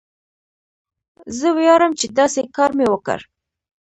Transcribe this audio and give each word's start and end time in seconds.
زه 1.37 1.47
ویاړم 1.57 1.91
چې 1.99 2.05
داسې 2.19 2.41
کار 2.55 2.71
مې 2.77 2.85
وکړ. 2.89 3.19